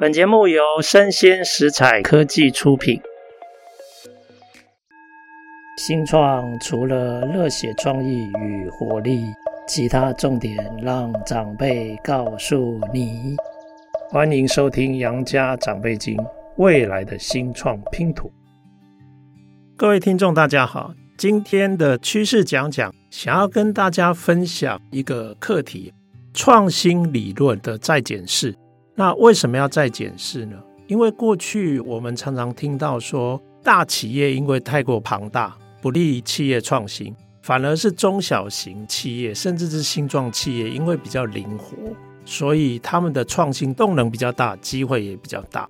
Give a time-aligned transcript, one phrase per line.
[0.00, 3.00] 本节目由生鲜食材科技出品。
[5.76, 9.24] 新创除了热血创意与活力，
[9.66, 13.34] 其他重点让长辈告诉你。
[14.08, 16.16] 欢迎收听《杨家长辈经》，
[16.58, 18.30] 未来的新创拼图。
[19.76, 25.92] 各位听众，大家好，今天的趋势讲讲，想要跟大家分享一个课题：
[26.32, 28.54] 创新理论的再检视。
[28.98, 30.56] 那为什么要再检视呢？
[30.88, 41.76] 因为过去我们常常听到说，大企业因为太过庞大，不利于企业创新，反而是中小型企业，甚至是新创企业，因为比较灵活，
[42.24, 45.68] 所以他们的创新动能比较大，机会也比较大。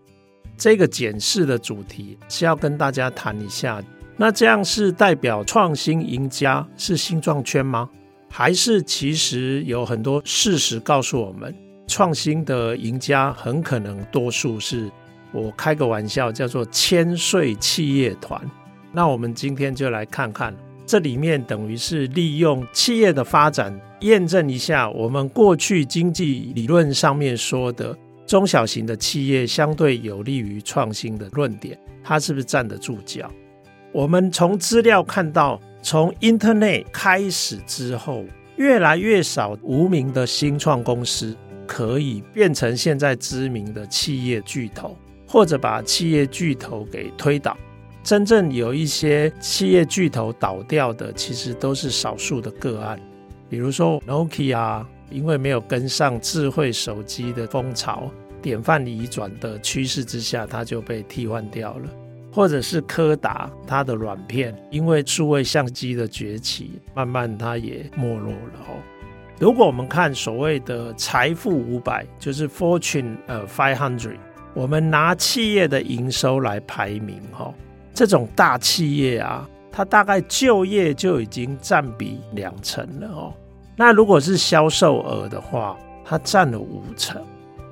[0.57, 3.85] 这个检视的主题是要跟大家谈一下，
[4.17, 7.91] 那这样是代表创新赢家是新创圈吗？
[8.31, 11.55] 还是其实有很多事实告诉我们？
[11.89, 14.89] 创新的赢家很可能多数是
[15.33, 18.41] 我开个玩笑叫做千岁企业团。
[18.93, 20.55] 那我们今天就来看看
[20.87, 33.31] 这里面等于是利用企业的发展验证一下我们过去经济理论上面说的中小型的企业相对有利于创新的论点，它是不是站得住脚？
[33.91, 38.25] 我们从资料看到，从 Internet 开始之后，
[38.57, 41.35] 越来越少无名的新创公司。
[41.69, 44.97] 可以变成现在知名的企业巨头，
[45.29, 47.55] 或者把企业巨头给推倒。
[48.03, 52.99] 真正有一些企业巨头倒掉的，其实都是少数的个案。
[53.51, 61.91] 比如说 Nokia，因为没有跟上智慧手机的风潮，典范移转的趋势之下，它就被替换掉了。
[62.33, 68.98] 或者是柯达，它的软片因为数位相机的崛起，慢慢它也没落了。
[69.41, 74.17] 如果我们看所谓的财富五百，就是 Fortune 呃 Five Hundred，
[74.53, 77.55] 我们拿企业的营收来排名哈，
[77.95, 83.33] 这种大企业啊，它大概就业就已经占比两成了哦。
[83.77, 87.25] 那如果是销售额的话，它占了五成，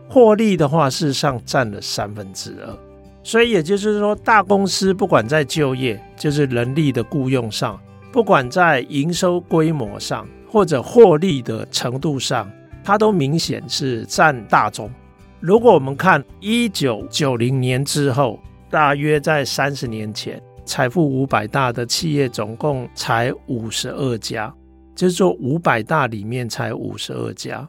[0.09, 2.79] 获利的话，事实上占了三分之二。
[3.25, 7.77] 所以也就是说，大公司不管在就业，就是人力的雇用上，
[8.13, 10.25] 不管在营收规模上。
[10.57, 12.51] 或者获利的程度上，
[12.83, 14.91] 它都明显是占大宗。
[15.39, 18.41] 如果我们看一九九零年之后，
[18.71, 24.51] 大约在三十年前，财富五百大的企业总共才五十二家，
[24.95, 27.69] 就是说五百大里面才五十二家。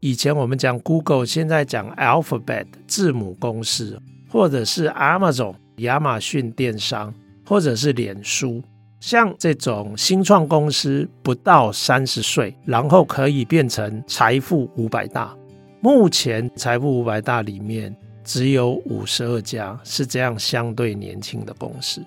[0.00, 3.98] 以前我们讲 Google，现在讲 Alphabet 字母公司，
[4.28, 7.14] 或者是 Amazon 亚马逊电商，
[7.46, 8.62] 或者是脸书。
[9.06, 15.32] 像这种新创公司不到三十岁，然后可以变成财富五百大。
[15.80, 22.02] 目前财富五百大里面只有五十二家是这样相对年轻的公司。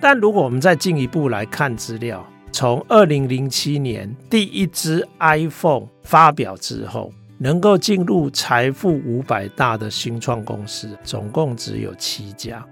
[0.00, 12.64] 但如果我们再进一步来看资料，从二零零七年第一支 iPhone 发表之后，能够进入财富五百大的新创公司，总共只有七家。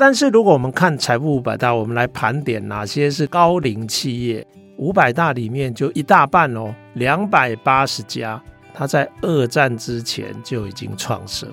[0.00, 4.46] 但是如果我们看财富五百大，我们来盘点哪些是高龄企业，
[4.78, 11.46] 五百大里面就一大半哦，两百八十家，它在二战之前就已经创设，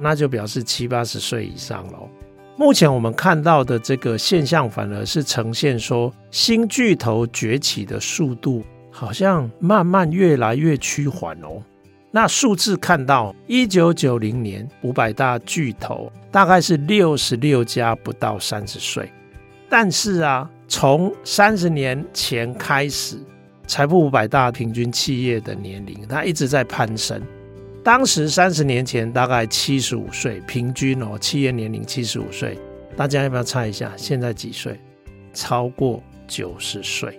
[0.00, 2.08] 那就表示七八十岁以上喽。
[2.56, 11.62] 目前我们看到的这个现象，反而是呈现说新巨头崛起的速度好像慢慢越来越趋缓哦。
[12.14, 19.10] 那数字看到，一九九零年五百大巨头大概是六十六家，不到三十岁。
[19.66, 23.16] 但是啊，从三十年前开始，
[23.66, 27.18] 财富五百大平均企业的年龄它一直在攀升。
[27.82, 32.58] 当时三十年前大概七十五岁，平均哦，企业年龄七十五岁。
[32.94, 34.78] 大家要不要猜一下，现在几岁？
[35.32, 37.18] 超过九十岁。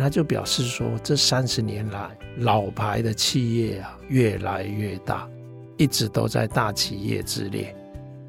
[0.00, 5.28] 那就表示说，这三十年来老牌的企业啊越来越大，
[5.76, 7.74] 一直都在大企业之列。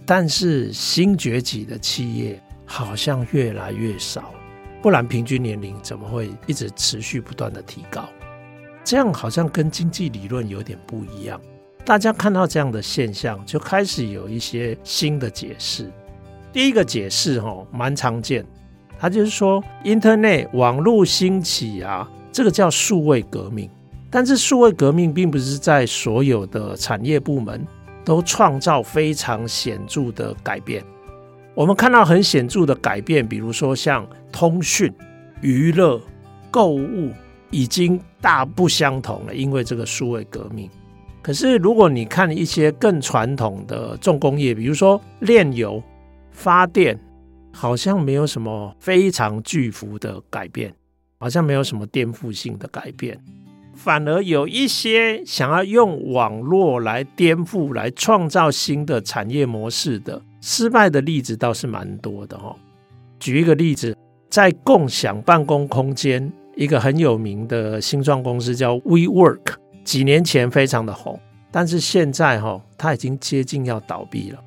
[0.03, 4.33] 但是新崛起的企业好像越来越少，
[4.81, 8.09] 不然平均年龄怎么会一直持续不断的提高？
[8.83, 11.39] 这样好像跟经济理论有点不一样。
[11.85, 15.91] 大家看到这样的现象，就开始有一些新的解释。
[16.51, 18.43] 第一个解释哦，蛮常见。
[18.99, 23.69] 他就是说，Internet 网络兴起啊，这个叫数位革命。
[24.11, 27.65] 但是数位革命并不是在所有的产业部门
[28.03, 30.83] 都创造非常显著的改变。
[31.53, 34.91] 我们看到很显著的改变，比如说像通讯、
[35.41, 36.01] 娱乐、
[36.49, 37.11] 购物
[37.51, 40.69] 已经大不相同了，因为这个数位革命。
[41.21, 45.83] 可是如果你看一些更传统的重工业，比如说炼油、
[46.31, 46.99] 发电，
[47.51, 50.73] 好像没有什么非常巨幅的改变，
[51.19, 53.19] 好像没有什么颠覆性的改变。
[53.73, 62.55] 反而有一些想要用网络来颠覆、来创造新的产业模式的失败的例子倒是蛮多的哦。
[63.19, 63.95] 举一个例子，
[64.29, 69.53] 在共享办公空间，一个很有名的新创公司叫 WeWork，
[69.85, 71.17] 几年前非常的红，
[71.49, 74.43] 但是现在哈，它已经接近要倒闭了。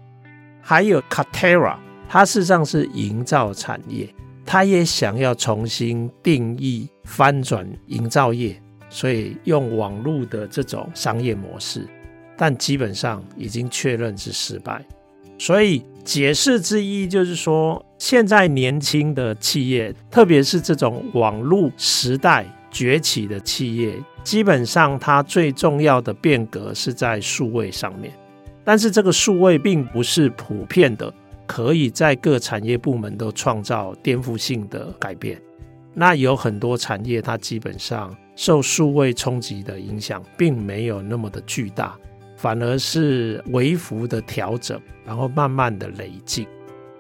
[0.61, 1.77] 还有 Katerra，
[2.13, 4.07] 它事实上是营造产业，
[4.45, 8.55] 它也想要重新定义、翻转营造业。
[8.91, 11.89] 所以用网络的这种商业模式，
[12.37, 14.85] 但基本上已经确认是失败。
[15.39, 28.13] 所以解释之一就是说，现在年轻的企业，特别是这种网络时代崛起的企业，基本上它最重要的变革是在数位上面。
[28.63, 31.11] 但是这个数位并不是普遍的，
[31.53, 35.39] 可以在各产业部门都创造颠覆性的改变。
[35.93, 41.95] 那有很多产业，它基本上受数位冲击的影响，并没有那么的巨大，
[42.39, 46.47] 反而是微幅的调整，然后慢慢的累进。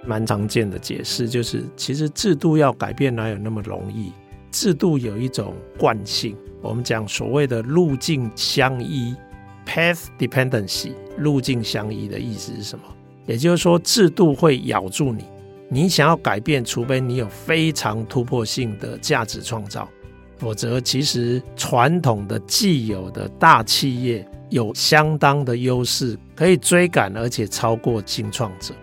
[0.05, 4.13] 蛮常见的解释就是，其实制度要改变哪有那么容易？
[4.51, 9.17] 制度有一种惯性，我们讲所谓的路径相依
[9.65, 10.93] （path dependency）。
[11.17, 12.85] 路径相依的意思是什么？
[13.27, 15.25] 也就是说，制度会咬住你。
[15.69, 19.89] 你想要改变，除非你有非常突破性的价值创造，
[20.37, 28.75] 否则其实传统的既有的大企业有相当的优势，可以追赶而且超过新创者。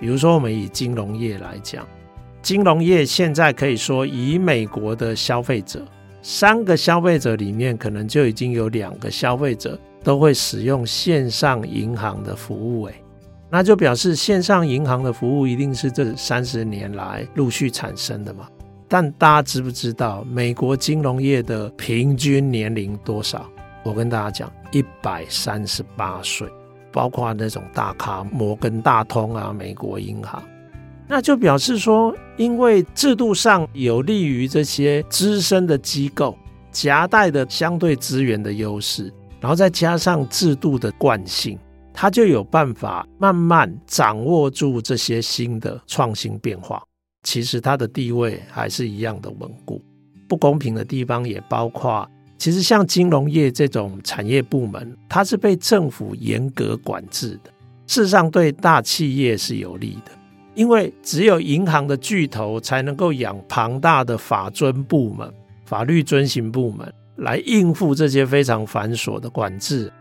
[0.00, 1.86] 比如说，我们以金融业来讲，
[2.42, 5.86] 金融业现在可以说，以美国的消费者，
[6.22, 12.86] 三个消费者里面，可能就已经有两个消费者都会使用线上银行的服务。
[12.86, 12.94] 诶。
[13.54, 18.48] 那就表示线上银行的服务一定是这三十年来陆续产生的嘛？
[18.88, 23.46] 但大家知不知道美国金融业的平均年龄多少？
[23.82, 26.48] 我跟大家讲，一百三十八岁，
[26.90, 30.42] 包括那种大咖摩根大通啊、美国银行，
[31.06, 36.34] 那就表示说，因为制度上有利于这些资深的机构
[36.70, 41.58] 夹带的相对资源的优势，然后再加上制度的惯性。
[41.92, 46.82] 他就有办法慢慢掌握住这些新的创新变化，
[47.22, 49.80] 其实他的地位还是一样的稳固。
[50.28, 52.08] 不公平的地方也包括，
[52.38, 57.50] 其实像金融业这种产业部门，它是被政府严格管制的。
[57.86, 60.12] 事实上，对大企业是有利的，
[60.54, 65.30] 因为只有银行的巨头才能够养庞大的法遵部门、
[65.66, 69.92] 法律遵行部门来应付这些非常繁琐的管制。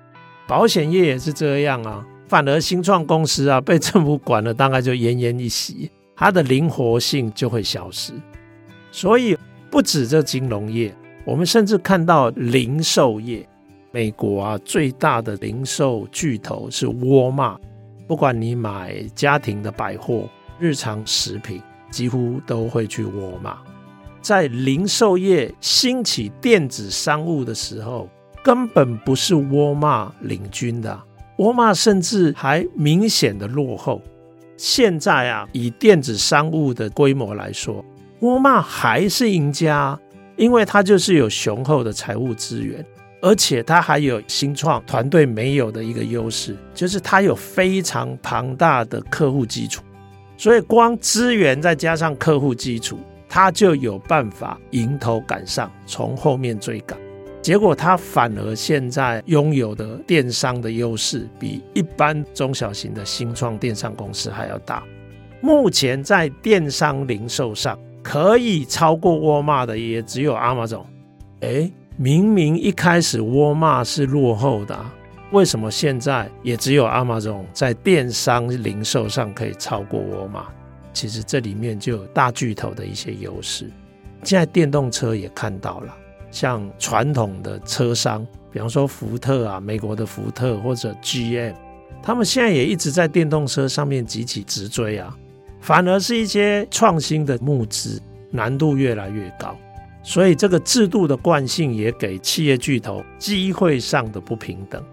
[0.52, 8.12] 保险业也是这样啊，反而新创公司啊 被政府管了，大概就奄奄一息，它的灵活性就会消失。
[8.92, 9.38] 所以
[9.70, 10.94] 不止这金融业，
[11.24, 13.48] 我们甚至看到零售业，
[13.94, 17.58] 美国啊最大的零售巨头是沃尔玛，
[18.06, 20.28] 不管你买家庭的百货、
[20.60, 21.62] 日常食品，
[21.92, 23.58] 几乎都会去沃尔玛。
[24.20, 28.10] 在零售业兴起电子商务的时候。
[28.44, 31.00] 根本不是沃尔玛领军的，
[31.38, 34.02] 沃尔玛甚至还明显的落后。
[34.58, 37.84] 现在啊，以电子商务的规模来说，
[38.20, 40.00] 沃尔玛还是赢家，
[40.36, 42.84] 因为它就是有雄厚的财务资源，
[43.22, 49.84] 而且它还有新创团队没有的一个优势，就是它有非常庞大的客户基础。
[50.38, 52.98] 所以光资源再加上客户基础，
[53.30, 56.98] 它就有办法迎头赶上，从后面追赶。
[57.42, 64.84] 结果，他反而现在拥有的电商的优势，比一般中小型的新创电商公司还要大。
[65.42, 70.84] 目前在电商零售上，可以超过沃尔玛的也只有 Amazon。
[71.40, 74.78] 诶，明明一开始沃尔玛是落后的，
[75.32, 80.46] 为什么现在也只有 Amazon 在电商零售上可以超过沃尔玛？
[80.94, 83.68] 其实这里面就有大巨头的一些优势。
[84.24, 85.98] 现在电动车也看到了。
[86.32, 91.54] 像传统的车商，比方说福特啊，美国的福特或者 GM，
[92.02, 95.16] 他们现在也一直在电动车上面急起直追啊。
[95.60, 99.56] 反而是一些创新的募资难度越来越高，
[100.02, 104.84] 所以这个制度的惯性也给企业巨头机会上的不平等。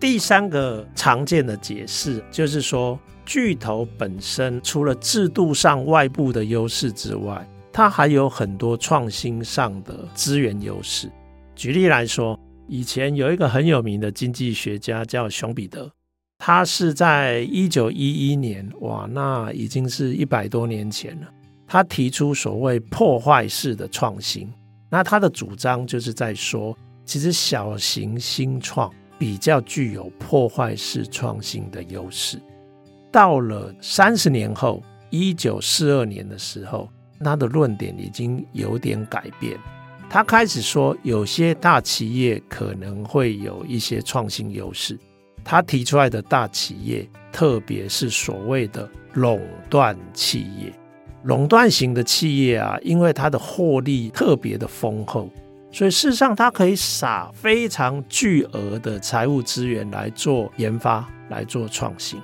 [0.00, 11.10] 第三个常见的解释就是说，巨头本身除了制度上外部的优势之外，它还有很多创新上的资源优势。
[11.54, 12.38] 举例来说，
[12.68, 15.90] 以前有一个很有名的经济学家叫熊彼得，
[16.38, 21.28] 他是在一九一一年，哇，那已经是一百多年前了。
[21.66, 24.52] 他提出所谓破坏式的创新，
[24.90, 26.76] 那他的主张就是在说，
[27.06, 32.38] 其实小型新创比较具有破坏式创新的优势。
[33.10, 36.88] 到了三十年后，一九四二年的时候，
[37.22, 39.58] 他的论点已经有点改变。
[40.10, 44.98] 他开始说，有些大企业可能会有一些创新优势。
[45.44, 50.72] 他提出来的大企业，特别是所谓的垄断企业。
[51.24, 55.30] 垄断型的企业啊，因为它的获利特别的丰厚，
[55.70, 62.20] 所以事实上它可以撒非常巨额的财务资源来做研发、来做创新。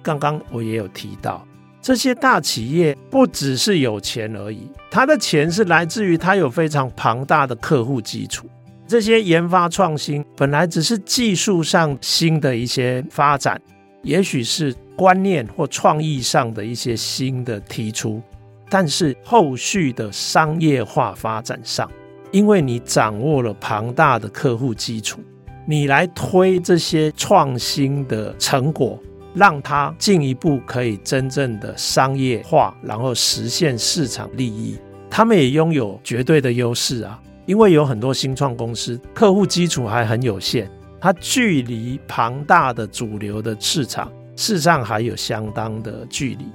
[0.00, 1.44] 刚刚我也有提到，
[1.86, 8.48] 这些大企业不只是有钱而已，它的钱是来自于它有非常庞大的客户基础。
[8.88, 13.56] 这些研发创新本来只是技术上新的一些发展，
[14.02, 18.20] 也许是观念或创意上的一些新的提出。
[18.68, 21.88] 但是后续的商业化发展上，
[22.32, 25.20] 因为你掌握了庞大的客户基础，
[25.64, 28.98] 你来推这些创新的成果，
[29.36, 34.78] 让它进一步可以真正的商业化，然后实现市场利益。
[35.10, 46.46] 他们也拥有绝对的优势啊，因为有很多新创公司客户基础还很有限，它距离庞大的主流的市场，事实上还有相当的距离。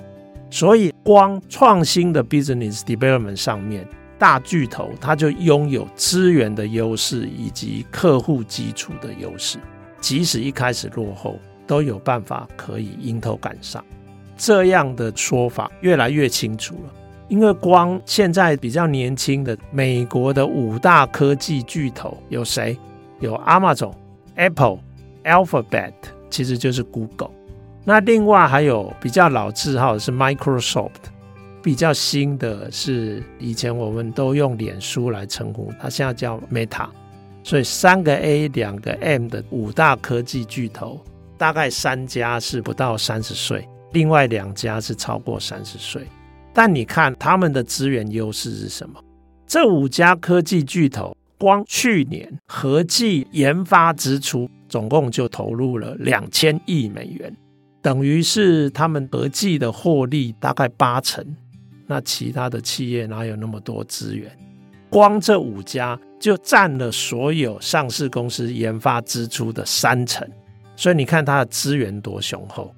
[0.50, 9.60] 所以，光创新的 business development 上面，大巨头它就拥有资源的优势以及客户基础的优势，
[10.02, 11.40] 即使一开始落后，
[11.72, 13.82] 都有办法可以迎头赶上。
[14.36, 16.94] 这样的说法越来越清楚了，
[17.30, 22.78] 因为光现在比较年轻的美国的五大科技巨头有谁？
[23.22, 23.94] 有 Amazon、
[24.36, 24.80] Apple、
[25.24, 25.94] Alphabet，
[26.30, 27.32] 其实就是 Google。
[27.86, 30.90] 那另外还有比较老字号的是 Microsoft，
[31.64, 36.90] 比较新的是以前我们都用脸书来称呼，它现在叫 Meta。
[37.44, 41.00] 所以三个 A 两个 M 的五大科技巨头，
[41.42, 46.06] 大概三家是不到三十岁，另外两家是超过三十岁。
[46.54, 49.04] 但你看他们的资源优势是什么？
[49.48, 57.36] 这五家科技巨头光去年合计研发支出总共就投入了两千亿美元。
[57.82, 61.26] 等于是他们合计的获利大概八成，
[61.88, 64.32] 那其他的企业哪有那么多资源？
[64.92, 70.30] 光这五家就占了所有上市公司研发支出的三成，
[70.82, 72.74] 所以你看它的资源多雄厚。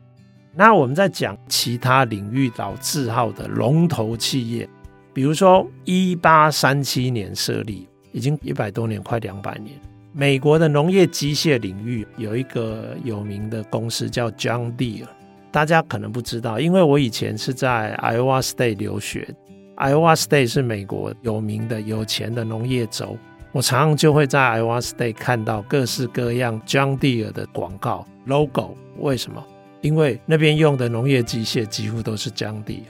[0.53, 4.67] 那我们在讲其他领域老字号的龙头企业，
[5.13, 9.73] 比如说一八三七年设立，已经一百多年，快两百年。
[10.11, 15.07] 美国的农业机械领域有一个有名的公司叫 John Deere，
[15.49, 19.33] 大家可能不知道，因为我以前是在 Iowa State 留学
[19.77, 23.17] ，Iowa State 是美国有名的有钱的农业州，
[23.53, 28.75] 我常常就会在 Iowa State 看到各式各样 John Deere 的广告 logo。
[28.97, 29.43] 为什么？
[29.81, 32.81] 因为那边用的农业机械几乎都是 John Deere。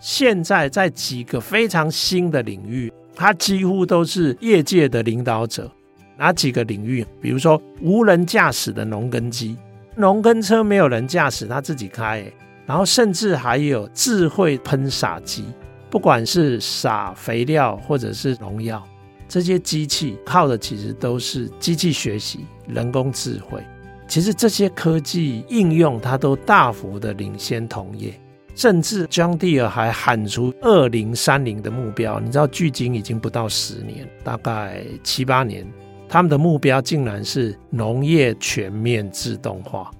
[0.00, 5.70] 现在在几个非常新的领域，它几乎都是业界的领导者。
[6.18, 7.06] 哪几个领域？
[7.22, 9.56] 比如说无人驾驶的农耕机，
[9.96, 12.22] 农耕车没有人驾驶，它自己开。
[12.66, 15.44] 然后甚至还有智慧喷洒机，
[15.88, 18.86] 不管是撒肥料或者是农药，
[19.34, 23.60] 这些机器靠的其实都是机器学习、人工智慧。
[24.06, 28.14] 其实这些科技应用，它都大幅的领先同业。
[28.54, 35.66] 甚至 John deer 还喊出二零三零的目标，你知道，距今已经不到十年，大概七八年。
[36.08, 39.90] 他们的目标竟然是农业全面自动化。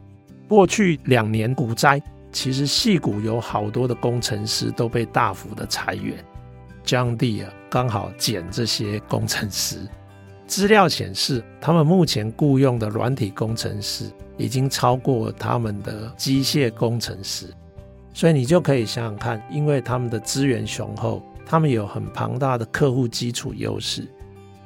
[0.46, 2.00] 过去两年股灾，
[2.30, 6.24] 其实矽谷有好多的工程师都被大幅的裁员
[6.86, 9.78] ，John deer 刚好捡这些工程师。
[10.46, 14.04] 资料显示，他们目前雇佣的软体工程师
[14.36, 17.52] 已经超过他们的机械工程师。
[18.12, 24.06] 所以你就可以想想看，因为他们的资源雄厚，他们有很庞大的客户基础优势。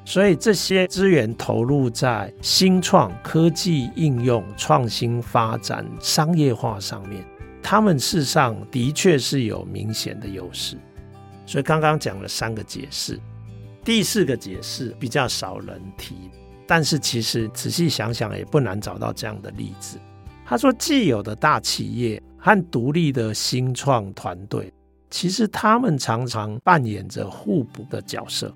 [0.05, 7.25] 所以这些资源投入在新创科技应用、创新发展、商业化上面，
[7.63, 10.77] 他们事实上的确是有明显的优势。
[11.49, 13.19] 所以刚刚讲了三个解释，
[13.83, 16.15] 第四个解释比较少人提，
[16.67, 19.97] 但是其实仔细想想也不难找到这样的例子。
[20.45, 24.71] 他说，既有的大企业和独立的新创团队，
[25.09, 28.55] 其实他们常常扮演着互补的角色。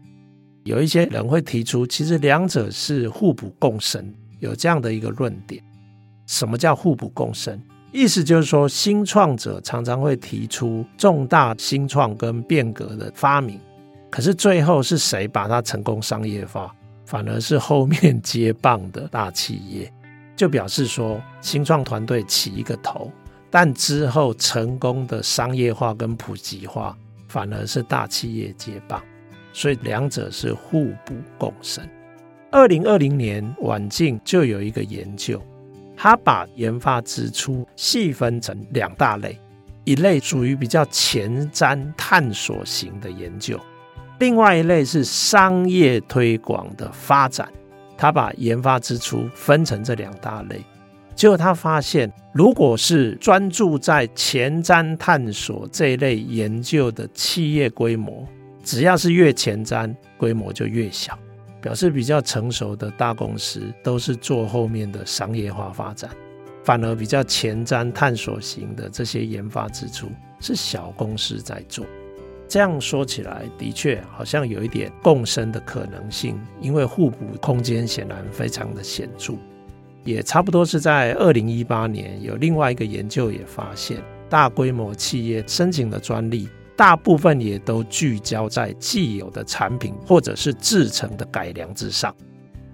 [0.64, 5.64] 有一些人会提出，其实两者是互补共生，有这样的一个论点。
[6.26, 7.58] 什么叫互补共生？
[7.92, 13.60] 意思就是说，新创者常常会提出重大新创跟变革的发明，
[14.10, 16.74] 可是最后是谁把它成功商业化？
[17.04, 19.92] 反而是后面接棒的大企业，
[20.34, 23.10] 就表示说，新创团队起一个头，
[23.50, 26.96] 但之后成功的商业化跟普及化，
[27.28, 29.02] 反而是大企业接棒。
[29.52, 31.86] 所以两者是互补共生。
[32.50, 35.38] 二零二零年，晚近就有一个研究，
[35.96, 39.38] 他把研发支出细分成两大类，
[39.84, 43.58] 一类属于比较前瞻探索型的研究，
[44.18, 47.48] 另外一类是商业推广的发展。
[47.96, 50.60] 他把研发支出分成这两大类，
[51.14, 58.26] 结果他发现，如果是专注在前瞻探索这一类研究的企业规模。
[58.64, 61.18] 只要是越前瞻，规模就越小，
[61.62, 66.10] 表示比较成熟的大公司都是做后面的商业化发展，
[66.64, 70.08] 反而比较前瞻探索型的这些研发支出
[70.40, 71.86] 是小公司在做。
[72.48, 79.34] 这样说起来，的确好像有一点共生的可能性，因为互补空间显然非常的显著。
[80.04, 86.48] 也差不多是在二零一八年，有另外一个研究也发现，大规模企业申请的专利。
[86.76, 92.14] 大部分也都聚焦在既有的产品或者是制成的改良之上。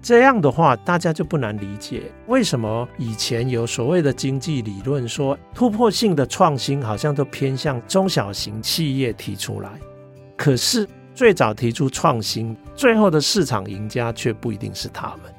[0.01, 9.69] 这样的话，大家就不难理解为什么以前有所谓的经济理论说突破性的创新好像都偏向中小型企业提出来，
[10.37, 15.33] 可是最早提出创新，最后的市场赢家却不一定是他们。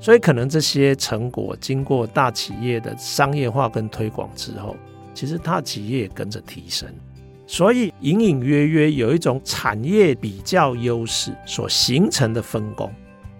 [0.00, 4.76] 所以，可能这些成果经过大企业的商业化跟推广之后，
[5.12, 6.88] 其实大企业也跟着提升。
[7.46, 12.90] 所以隐隐约约有一种产业比较优势所形成的分工，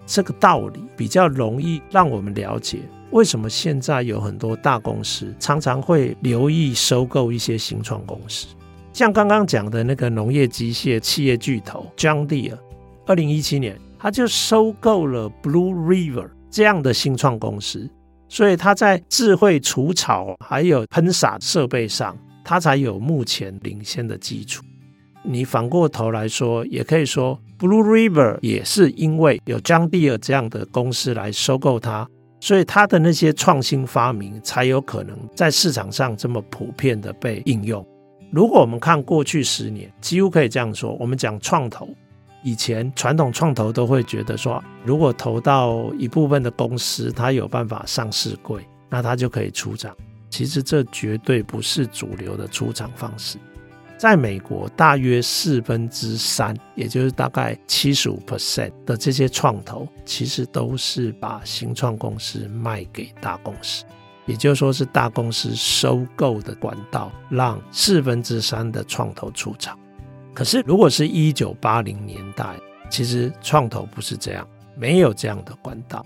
[0.05, 2.79] 这个道理比较容易让我们了解
[3.11, 8.47] 为什么现在有很多大公司常常会留意收购一些新创公司，
[8.93, 12.57] 像刚刚讲的那个农业机械企业巨头 John Deere，
[13.05, 17.89] 二零一七年他就收购了 Blue River 这样的新创公司，
[18.29, 22.15] 所以他在智慧除草还有喷洒设备上。
[22.45, 24.63] 它才有目前领先的基础。
[25.23, 32.07] 你反过头来说，也可以说，Blue River 也是因为有 John Deere 这样的公司来收购它，
[32.39, 37.83] 所以它的那些创新发明才有可能在市场上这么普遍的被应用。
[38.31, 41.89] 如果我们看过去十年，几乎可以这样说，我们讲创投，
[42.43, 49.95] 以前传统创投都会觉得说，如果投到一部分的公司，它有办法上市柜，那它就可以出场。
[50.35, 53.37] 其实这绝对不是主流的出场方式。
[53.97, 63.85] 在美国，大约四分之三，也就是大概七十五 percent 的这些创投，其实都是把新创公司卖给大公司，
[64.25, 69.79] 也就是说是大公司收购的管道，让四分之三的创投出场。
[70.33, 72.57] 可是，如果是一九八零年代，
[72.89, 74.45] 其实创投不是这样，
[74.75, 76.05] 没有这样的管道。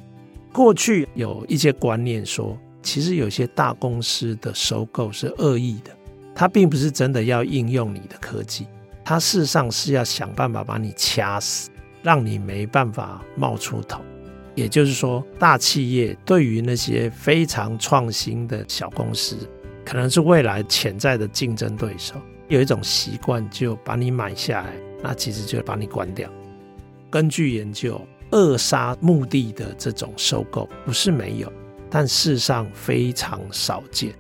[0.53, 5.91] 过去有一些观念说，其实有些大公司的收购是恶意的，
[6.33, 8.65] 它并不是真的要应用你的科技，
[9.03, 11.69] 它事实上是要想办法把你掐死，
[12.01, 14.01] 让你没办法冒出头。
[14.55, 19.37] 也就是说，大企业对于那些非常创新的小公司，
[19.85, 22.15] 可能是未来潜在的竞争对手，
[22.47, 26.29] 有一种习惯，就把你买下来，那其实就把你关掉。
[27.09, 31.51] 根据研究，扼杀目的的这种收购不是没有。
[31.89, 34.13] 但事实上非常少见。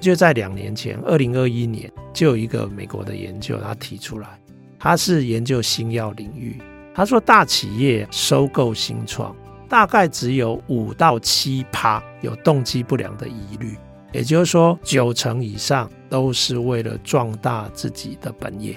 [0.00, 4.40] 就在两年前，二零二一年，就有一个美国的研究，他提出来，
[4.78, 6.60] 他是研究新药领域。
[6.94, 9.34] 他说，大企业收购新创，
[9.68, 13.76] 大概只有五到七趴有动机不良的疑虑，
[14.12, 18.76] 也就是说，九成以上都是为了壮大自己的本业。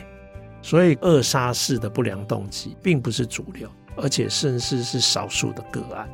[0.63, 6.07] 所以，扼杀式的不良动机并不是主流，而且甚至是少数的个案。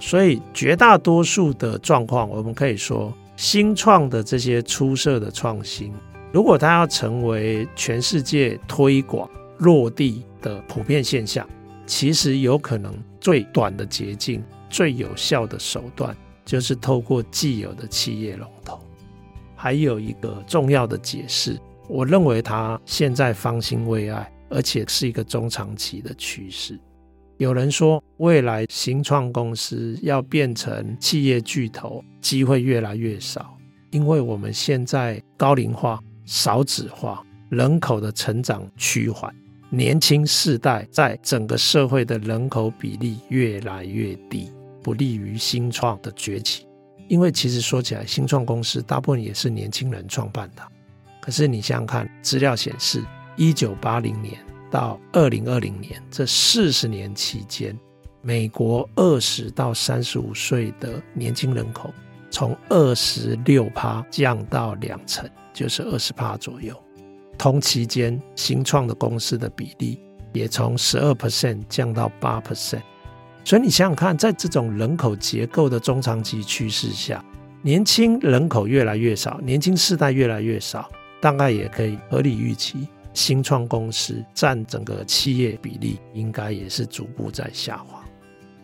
[0.00, 5.92] 所以，绝大多数的状况，我们可以说，新创的这些出色的创新，
[6.32, 11.46] 如果它要成为全世界推广落地的普遍现象，
[11.86, 18.80] 其实有可能最短的捷径、最有效的手段，就是透过既有的企业龙头。
[19.54, 26.80] 还有一个重要的解释，我认为它现在方兴未艾，而且是一个中长期的趋势。
[27.40, 33.56] 有人说，未来新创公司要变成企业巨头，机会越来越少，
[33.92, 39.34] 因为我们现在高龄化、少子化，人口的成长趋缓，
[39.70, 46.66] 年轻世代在整个社会的人口比例越来越低，不利于新创的崛起。
[47.08, 50.62] 因为其实说起来，新创公司大部分也是年轻人创办的。
[51.22, 53.02] 可是你想想看，资料显示，
[53.34, 54.38] 一九八零年
[54.70, 57.76] 到二零二零年这四十年期间，
[58.22, 61.92] 美国二十到三十五岁的年轻人口
[62.30, 66.74] 从二十六趴降到两成，就是二十趴左右。
[67.36, 69.98] 同期间，新创的公司的比例
[70.32, 72.82] 也从十二 percent 降到八 percent。
[73.44, 77.24] 所以你想想看，在这种人口结构的中长期趋势下，
[77.62, 80.88] 年轻人口越来越少，年轻世代越来越少，
[81.20, 82.86] 大概也可以合理预期，
[83.20, 88.02] 新创公司占整个企业比例应该也是逐步在下滑。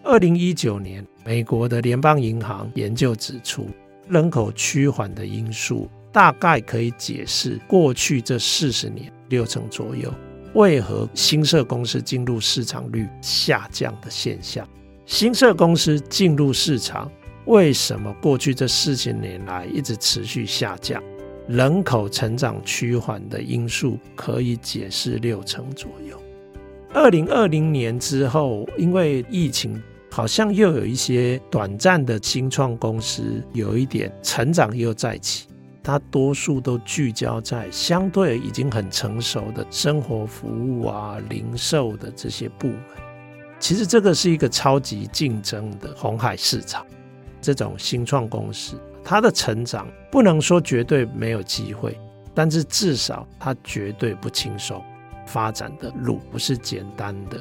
[0.03, 3.69] 二零一九年，美国的联邦银行研究指出，
[4.09, 10.11] 人口趋缓的因素大概可以解释过去这四十年六成左右。
[10.55, 14.66] 为何新设公司进入市场率下降的现象？
[15.05, 17.12] 新设公司进入市场，
[17.45, 21.03] 为什么过去这四十年来一直持续下降？
[21.49, 26.21] 人口成长趋缓的因素可以解释六成左右。
[26.93, 29.81] 二零二零年之后，因为疫情，
[30.11, 35.47] 好像又有一些短暂的新创公司有一点成长又再起。
[35.85, 42.81] 它多数都聚焦在相对已经很成熟的生活服务啊、零售的这些部门。
[43.61, 46.85] 其实这个是一个超级竞争的红海市场。
[47.41, 48.77] 这种新创公司，
[49.09, 51.97] 他的成长不能说绝对没有机会，
[52.35, 54.83] 但是至少他绝对不轻松。
[55.27, 57.40] 发展的路不是简单的。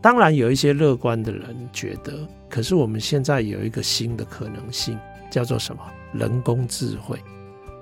[0.00, 4.98] 当然，有一些乐观的人觉得，可是我们现在有一个新的可能性，
[5.30, 5.80] 叫做什么？
[6.12, 7.16] 人工智慧。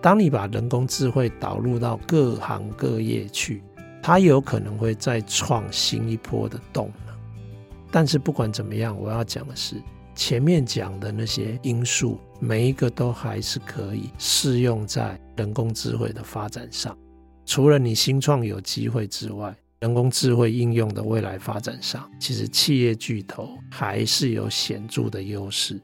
[0.02, 3.62] 当你把人工智慧导入到各行各业去，
[4.02, 7.14] 它有可能会再创新一波的动能。
[7.90, 9.76] 但是不管怎么样，我要讲的是，
[10.14, 16.96] 前面讲的那些因素，每一个都还是可以适用在人工智慧的发展上。
[17.44, 25.80] 除了你新创有机会之外，人工智慧应用的未来发展上，其实企业巨头还是有显著的优势。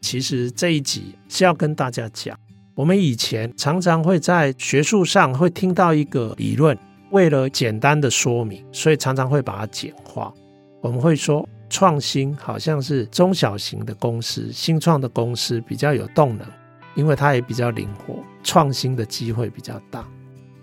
[0.00, 2.38] 其实这一集是要跟大家讲。
[2.74, 6.78] 我们以前常常会在学术上会听到一个理论，
[7.10, 10.32] 为了简单的说明，所以常常会把它简化。
[10.80, 16.46] 我们会说，创新好像是中小型的公司、新创的公司比较有动能，
[16.94, 20.06] 因为它也比较灵活，创新的机会比较大。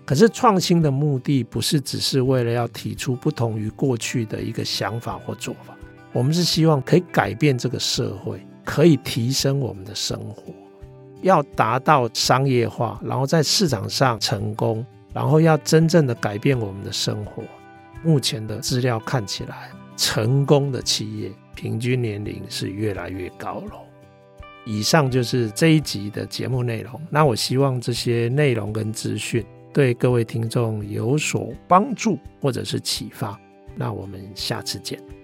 [0.04, 5.76] 可是创新的目的不是只是为了要提出不同于过去的一个想法或做法，
[6.12, 10.54] 我们是希望可以改变这个社会，可以提升我们的生活。
[11.22, 17.42] 要达到商业化，然后在市场上成功，然后要真正的改变我们的生活。
[18.04, 23.72] 目前的资料看起来，成功的企业平均年龄是越来越高了。
[24.64, 27.00] 以上就是这一集的节目内容。
[27.08, 33.38] 那我希望这些内容跟资讯对各位听众有所帮助或者是启发。
[33.76, 35.15] 那我们下次见。